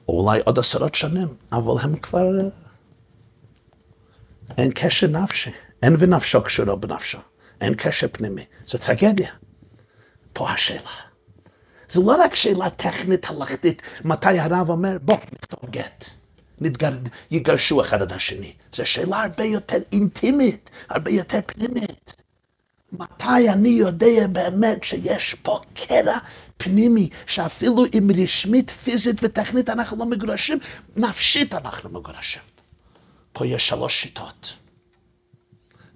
[0.08, 2.24] או אולי עוד עשרות שנים, אבל הם כבר...
[4.58, 5.52] אין קשר נפשי,
[5.84, 7.18] אין ונפשו קשורה בנפשו,
[7.62, 8.46] אין קשר פנימי.
[8.68, 9.30] זו טרגדיה.
[10.34, 10.90] פה השאלה.
[11.90, 16.06] זו לא רק שאלה טכנית הלכתית, מתי הרב אומר, בוא, נכתוב גט.
[16.62, 16.92] נתגר...
[17.32, 18.54] יגרשו אחד את השני.
[18.74, 22.14] זו שאלה הרבה יותר אינטימית, הרבה יותר פנימית.
[22.92, 26.18] מתי אני יודע באמת שיש פה קרע
[26.58, 30.58] פנימי, שאפילו אם רשמית, פיזית וטכנית אנחנו לא מגורשים,
[30.96, 32.42] נפשית אנחנו מגורשים.
[33.34, 34.54] פה יש שלוש שיטות.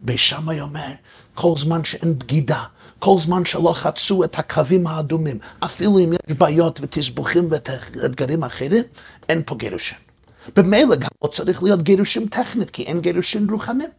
[0.02, 0.91] בשמאי אומר,
[1.34, 2.63] כל זמן שאין בגידה,
[3.00, 8.84] כל זמן שלא חצו את הקווים האדומים, אפילו אם יש בעיות ותסבוכים ואתגרים אחרים,
[9.30, 10.09] אין פה גירושים.
[10.56, 13.90] במילא גם לא צריך להיות גירושים טכנית, כי אין גירושים רוחניים.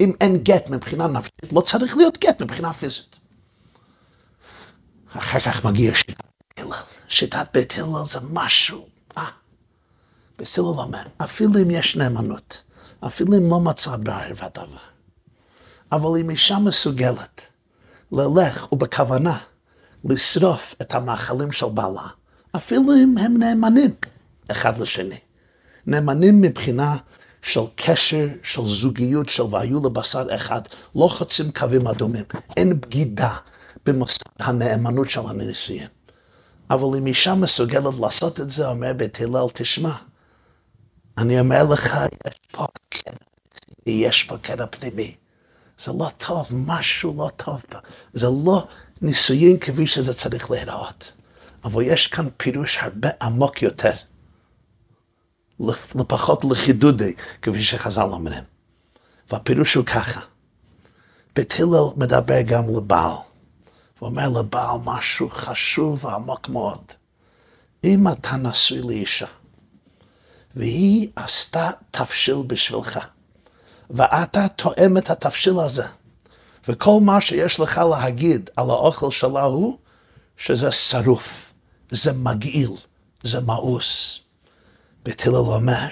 [0.00, 3.16] אם אין גט מבחינה נפשית, לא צריך להיות גט מבחינה פיזית.
[5.12, 6.24] אחר כך מגיע שיטת
[6.56, 6.72] הלל.
[7.08, 8.86] שיטת בית הלל זה משהו,
[9.18, 9.26] אה,
[10.38, 12.62] בסילול אומר, אפילו אם יש נאמנות,
[13.06, 14.78] אפילו אם לא מצא בערב הדבר,
[15.92, 17.40] אבל אם אישה מסוגלת
[18.12, 19.38] ללך ובכוונה
[20.04, 22.08] לשרוף את המאכלים של בעלה,
[22.56, 23.94] אפילו אם הם נאמנים
[24.50, 25.18] אחד לשני.
[25.86, 26.96] נאמנים מבחינה
[27.42, 30.60] של קשר, של זוגיות, של והיו לבשר אחד,
[30.94, 32.24] לא חוצים קווים אדומים,
[32.56, 33.36] אין בגידה
[33.86, 35.88] במוסד הנאמנות של הנישואים.
[36.70, 39.92] אבל אם אישה מסוגלת לעשות את זה, אומר בית הלל, תשמע,
[41.18, 43.10] אני אומר לך, יש פה קטע,
[43.86, 45.14] יש פה קטע פנימי.
[45.78, 47.62] זה לא טוב, משהו לא טוב.
[48.12, 48.66] זה לא
[49.02, 51.12] נישואים כפי שזה צריך להיראות.
[51.64, 53.92] אבל יש כאן פירוש הרבה עמוק יותר.
[55.60, 58.44] לפחות לחידודי, כפי שחז"ל אומרים.
[59.30, 60.20] והפירוש הוא ככה,
[61.36, 63.14] בית הלל מדבר גם לבעל,
[64.00, 66.92] ואומר לבעל משהו חשוב ועמוק מאוד.
[67.84, 69.26] אם אתה נשוי לאישה,
[70.56, 72.98] והיא עשתה תבשיל בשבילך,
[73.90, 75.86] ואתה תואם את התבשיל הזה,
[76.68, 79.78] וכל מה שיש לך להגיד על האוכל שלה הוא
[80.36, 81.52] שזה שרוף,
[81.90, 82.70] זה מגעיל,
[83.22, 84.20] זה מאוס.
[85.06, 85.86] בית הלל אומר,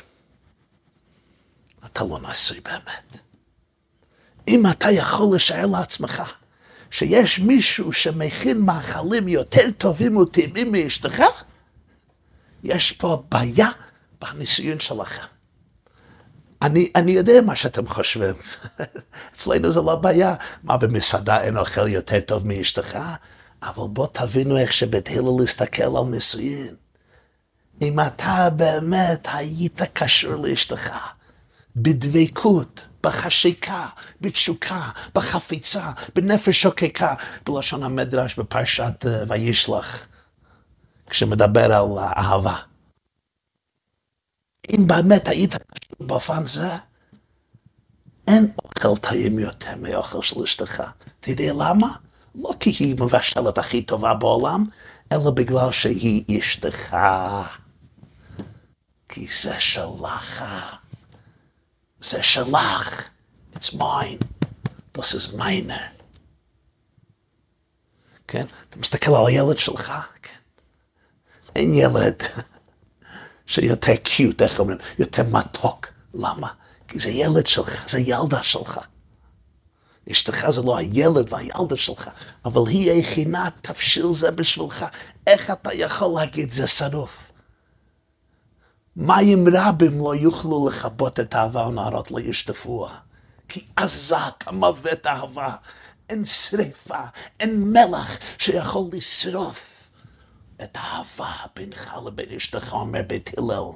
[1.86, 3.16] אתה לא נשוי באמת.
[4.48, 6.32] אם אתה יכול לשער לעצמך
[6.90, 11.22] שיש מישהו שמכין מאכלים יותר טובים וטעימים מאשתך,
[12.64, 13.68] יש פה בעיה
[14.20, 15.24] בניסיון שלכם.
[16.62, 18.34] אני, אני יודע מה שאתם חושבים.
[19.32, 20.34] אצלנו זה לא בעיה.
[20.62, 22.98] מה, במסעדה אין אוכל יותר טוב מאשתך?
[23.62, 26.83] אבל בואו תבינו איך שבית הלל הסתכל על נישואין.
[27.82, 30.90] אם אתה באמת היית קשור לאשתך,
[31.76, 33.86] בדבקות, בחשיקה,
[34.20, 37.14] בתשוקה, בחפיצה, בנפש שוקקה,
[37.46, 40.08] בלשון המדרש בפרשת אה, וישלח,
[41.10, 42.56] כשמדבר על אהבה.
[44.70, 46.70] אם באמת היית קשור באופן זה,
[48.28, 50.82] אין אוכל טעים יותר מאוכל של אשתך.
[51.20, 51.96] אתה יודע למה?
[52.34, 54.64] לא כי היא מבשלת הכי טובה בעולם,
[55.12, 56.96] אלא בגלל שהיא אשתך.
[59.14, 60.44] כי זה שלך.
[62.00, 63.08] זה שלך.
[63.54, 64.24] It's mine.
[64.98, 65.72] Das ist meine.
[68.28, 68.46] כן?
[68.68, 70.38] אתה מסתכל על הילד שלך, כן?
[71.56, 72.22] אין ילד
[73.46, 74.78] שיותר קיוט, איך אומרים?
[74.98, 75.86] יותר מתוק.
[76.14, 76.48] למה?
[76.88, 78.80] כי זה ילד שלך, זה ילדה שלך.
[80.10, 82.10] אשתך זה לא הילד והילדה שלך,
[82.44, 84.84] אבל היא הכינה תבשיל זה בשבילך.
[85.26, 87.23] איך אתה יכול להגיד זה שרוף?
[88.96, 92.98] מים רבים לא יוכלו לכבות את האהבה ונערות לא ישטפוה.
[93.48, 95.56] כי עזת המוות אהבה.
[96.08, 97.00] אין שריפה,
[97.40, 99.90] אין מלח שיכול לשרוף
[100.62, 103.70] את האהבה בינך לבין אשתך, אומר בית הלל.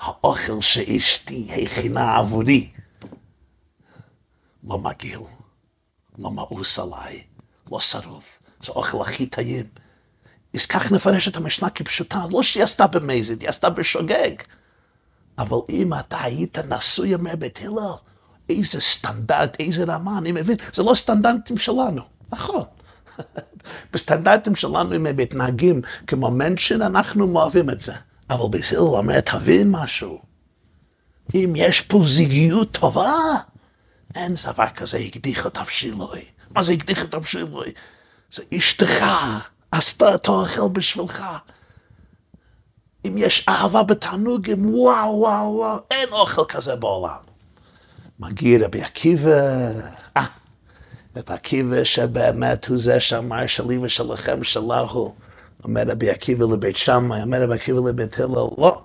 [0.00, 2.70] האוכל שאשתי הכינה עבורי
[4.64, 5.20] לא מגעיל,
[6.18, 7.22] לא מאוס עליי,
[7.72, 8.42] לא שרוף.
[8.62, 9.66] זה אוכל הכי טעים.
[10.54, 14.30] אז כך נפרש את המשנה כפשוטה, לא שהיא עשתה במזיד, היא עשתה בשוגג.
[15.38, 17.92] אבל אם אתה היית נשוי, אומר בית הלל,
[18.48, 22.64] איזה סטנדרט, איזה רמה, אני מבין, זה לא סטנדרטים שלנו, נכון.
[23.92, 27.92] בסטנדרטים שלנו, אם הם מתנהגים כמו מנשן, אנחנו אוהבים את זה.
[28.30, 30.22] אבל בית הלל אומר, תבין משהו.
[31.34, 33.14] אם יש פה זוגיות טובה,
[34.14, 36.24] אין דבר כזה, הקדיח את אבשילוי.
[36.50, 37.72] מה זה הקדיח את אבשילוי?
[38.32, 39.04] זה אשתך,
[39.72, 41.24] עשתה את האוכל בשבילך.
[43.06, 47.20] אם יש אהבה בתענוגים, וואו, וואו, וואו, אין אוכל כזה בעולם.
[48.18, 49.70] מגיע רבי עקיבא,
[50.16, 50.24] אה,
[51.16, 55.14] רבי עקיבא שבאמת הוא זה שאמר שלי ושלכם שלהו.
[55.64, 58.82] אומר רבי עקיבא לבית שמאי, אומר רבי עקיבא לבית הלל, לא,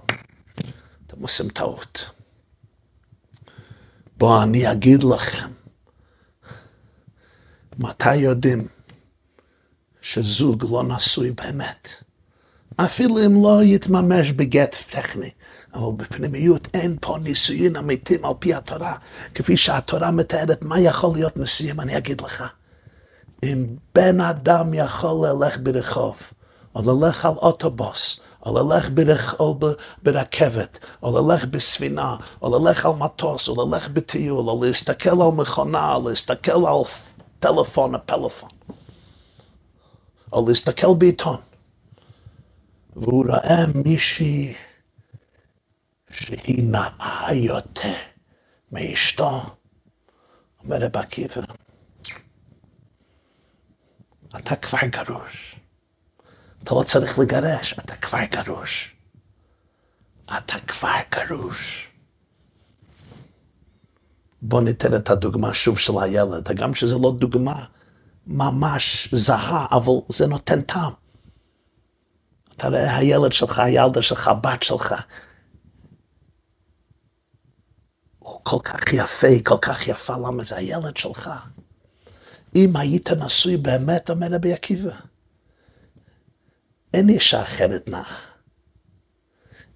[1.08, 2.06] אתם עושים טעות.
[4.18, 5.52] בואו אני אגיד לכם,
[7.78, 8.68] מתי יודעים
[10.06, 11.88] שזוג לא נשוי באמת?
[12.78, 15.30] אפילו אם לא יתממש בגט טכני,
[15.74, 18.96] אבל בפנימיות אין פה נישואים אמיתיים על פי התורה,
[19.36, 22.44] כפי שהתורה מתארת מה יכול להיות נישואים, אני אגיד לך.
[23.44, 23.66] אם
[23.96, 26.18] בן אדם יכול ללך ברחוב,
[26.76, 28.90] או ללך על אוטובוס, או ללך.
[29.40, 29.60] או
[30.04, 35.96] ברכבת, או ללך בספינה, או ללך על מטוס, או ללך בטיול, או להסתכל על מכונה,
[35.96, 36.84] או להסתכל על
[37.40, 38.50] טלפון או פלאפון,
[40.36, 41.42] או להסתכל בעיתון.
[42.96, 44.54] והוא ראה מישהי
[46.12, 47.94] שהיא נאה יותר
[48.72, 49.42] מאשתו,
[50.64, 51.42] אומר רב עקיבא,
[54.38, 55.56] אתה כבר גרוש.
[56.64, 58.96] אתה לא צריך לגרש, אתה כבר גרוש.
[60.26, 61.90] אתה כבר גרוש.
[64.42, 67.66] בוא ניתן את הדוגמה שוב של הילד, גם שזה לא דוגמה
[68.28, 70.92] ממש זהה, אבל זה נותן טעם.
[72.58, 74.96] אתה רואה הילד שלך, הילדה שלך, הבת שלך,
[78.20, 81.32] הוא כל כך יפה, כל כך יפה, למה זה הילד שלך?
[82.56, 84.96] אם היית נשוי באמת, אומר רבי עקיבא,
[86.94, 88.16] אין אישה אחרת נאה.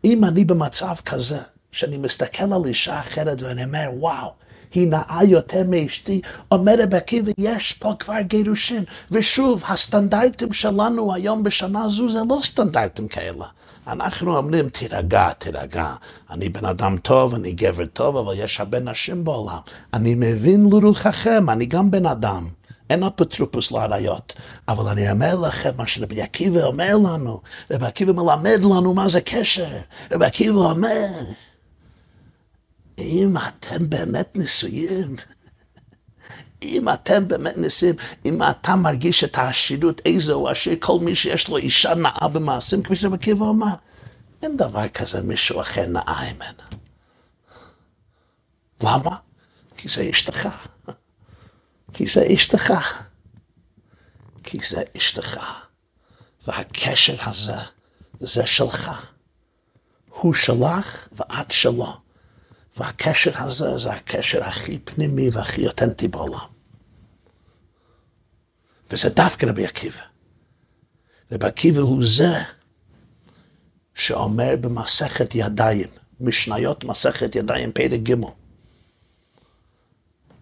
[0.03, 1.39] אם אני במצב כזה,
[1.71, 4.33] שאני מסתכל על אישה אחרת ואני אומר, וואו,
[4.73, 8.83] היא נאה יותר מאשתי, אומר רבי עקיבא, יש פה כבר גירושין.
[9.11, 13.45] ושוב, הסטנדרטים שלנו היום בשנה זו זה לא סטנדרטים כאלה.
[13.87, 15.93] אנחנו אומרים, תירגע, תירגע,
[16.31, 19.59] אני בן אדם טוב, אני גבר טוב, אבל יש הרבה נשים בעולם.
[19.93, 22.47] אני מבין לרוחכם, אני גם בן אדם.
[22.89, 24.33] אין אפוטרופוס לעריות.
[24.67, 29.21] אבל אני אומר לכם מה שרבי עקיבא אומר לנו, רבי עקיבא מלמד לנו מה זה
[29.21, 29.67] קשר.
[30.11, 31.07] רבי עקיבא אומר,
[32.99, 35.15] אם אתם באמת נשואים,
[36.63, 41.47] אם אתם באמת נשואים, אם אתה מרגיש את העשירות, איזה הוא עשיר, כל מי שיש
[41.47, 43.73] לו אישה נאה במעשים, כפי שרבי עקיבא אמר,
[44.43, 46.63] אין דבר כזה מישהו אחר נאה ממנה.
[48.83, 49.17] למה?
[49.77, 50.49] כי זה אשתך.
[51.93, 52.73] כי זה אשתך.
[54.43, 55.39] כי זה אשתך.
[56.47, 57.57] והקשר הזה,
[58.19, 59.11] זה שלך.
[60.09, 62.08] הוא שלך ואת שלו.
[62.79, 66.47] והקשר הזה זה הקשר הכי פנימי והכי אותנטי בעולם.
[68.91, 70.01] וזה דווקא רבי עקיבא.
[71.31, 72.39] רבי עקיבא הוא זה
[73.93, 75.87] שאומר במסכת ידיים,
[76.19, 78.15] משניות מסכת ידיים פרק ג'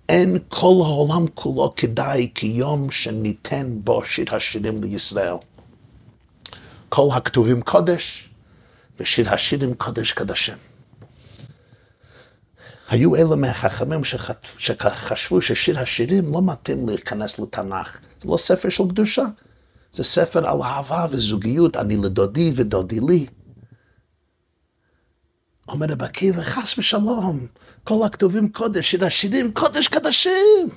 [0.10, 5.36] אין כל העולם כולו כדאי כיום שניתן בו שיר השירים לישראל.
[6.90, 8.30] כל הכתובים קודש,
[8.98, 10.67] ושיר השירים קודש קדשים.
[12.88, 14.02] היו אלה מהחכמים
[14.44, 18.00] שחשבו ששיר השירים לא מתאים להיכנס לתנ"ך.
[18.22, 19.24] זה לא ספר של קדושה,
[19.92, 23.26] זה ספר על אהבה וזוגיות, אני לדודי ודודי לי.
[25.68, 27.48] אומר רב עקיבא, חס ושלום,
[27.84, 30.70] כל הכתובים קודש, שיר השירים קודש קדשים.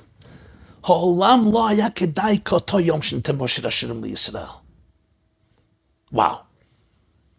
[0.83, 4.43] העולם לא היה כדאי כאותו יום שניתן בו שיר השירים לישראל.
[6.11, 6.35] וואו,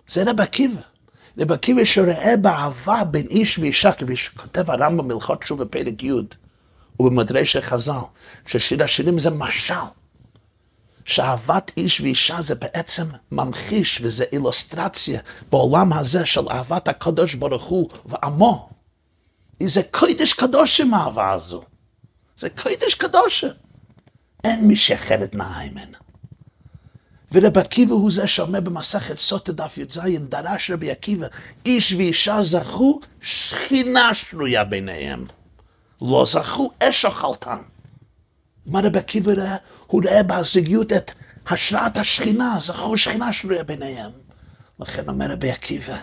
[0.07, 0.92] זה רב עקיבא.
[1.39, 6.13] רב עקיבא שרואה באהבה בין איש ואישה, כפי שכותב הרמב"ם בהלכות תשובה בפרק י'
[7.01, 7.93] ובמדרשי חז"ל,
[8.47, 9.75] ששיר השירים זה משל.
[11.05, 15.21] שאהבת איש ואישה זה בעצם ממחיש וזה אילוסטרציה
[15.51, 18.69] בעולם הזה של אהבת הקדוש ברוך הוא ועמו.
[19.63, 21.63] זה קודש קדוש עם האהבה הזו.
[22.37, 23.45] זה קודש קדוש.
[24.45, 25.99] אין מי שאחרת נאה ממנה.
[27.33, 31.27] ורב עקיבא הוא זה שאומר במסכת סוטה דף י"ז, דרש רבי עקיבא,
[31.67, 35.27] איש ואישה זכו, שכינה שנויה ביניהם.
[36.03, 37.63] לא זכו, אש אכלתם.
[38.67, 39.57] מה רבי עקיבא ראה?
[39.87, 41.11] הוא ראה בהזוגיות את
[41.47, 44.11] השראת השכינה, זכו שכינה שנויה ביניהם.
[44.81, 45.97] לכן אומר רבי עקיבא,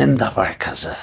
[0.00, 0.94] אין דבר כזה.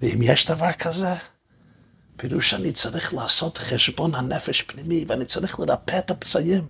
[0.00, 1.14] ואם יש דבר כזה,
[2.20, 6.66] פירוש שאני צריך לעשות חשבון הנפש פנימי, ואני צריך לרפא את הפצעים.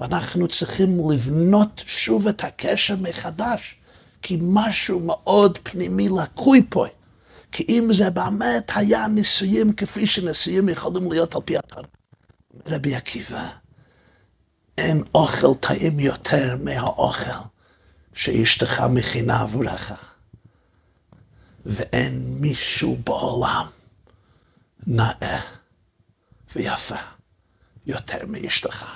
[0.00, 3.76] ואנחנו צריכים לבנות שוב את הקשר מחדש,
[4.22, 6.86] כי משהו מאוד פנימי לקוי פה.
[7.52, 11.82] כי אם זה באמת היה ניסויים כפי שניסויים יכולים להיות על פי התורה.
[12.66, 13.48] רבי עקיבא,
[14.78, 17.40] אין אוכל טעים יותר מהאוכל
[18.14, 19.92] שאשתך מכינה עבורך.
[21.66, 23.66] ואין מישהו בעולם
[24.86, 25.40] נאה
[26.54, 26.94] ויפה
[27.86, 28.86] יותר מאשתך.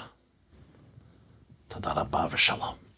[1.68, 2.89] תודה רבה ושלום.